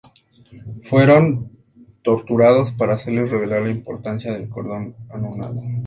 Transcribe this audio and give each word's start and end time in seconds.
Fueron 0.89 1.51
torturados 2.01 2.71
para 2.71 2.95
hacerles 2.95 3.29
revelar 3.29 3.61
la 3.61 3.69
importancia 3.69 4.33
del 4.33 4.49
cordón 4.49 4.95
anudado. 5.11 5.61